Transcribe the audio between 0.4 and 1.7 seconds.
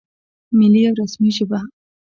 ملي او رسمي ژبه